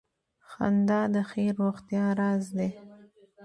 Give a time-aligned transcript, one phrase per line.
[0.49, 2.69] •خندا د ښې روغتیا راز دی.